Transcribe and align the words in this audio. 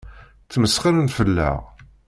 Ttmesxiṛen 0.45 1.07
fell-aɣ. 1.17 1.57